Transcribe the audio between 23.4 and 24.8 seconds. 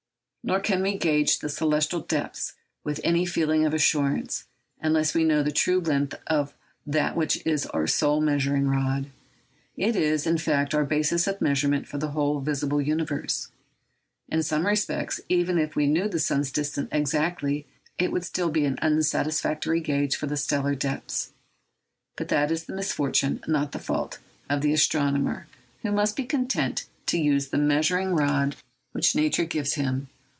not the fault, of the